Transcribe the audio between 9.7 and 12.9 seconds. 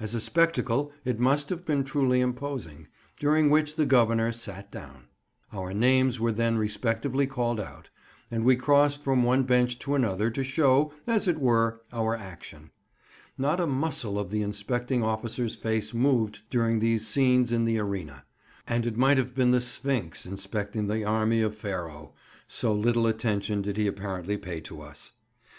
to another to show, as it were, our action.